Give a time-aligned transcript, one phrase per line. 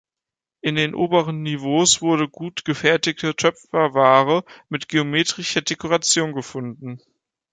[0.61, 7.03] In den oberen Niveaus wurde gut gefertigte Töpferware mit geometrischer Dekoration gefunden.